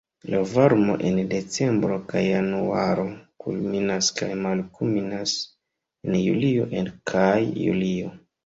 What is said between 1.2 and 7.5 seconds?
decembro kaj januaro kulminas kaj malkulminas en julio kaj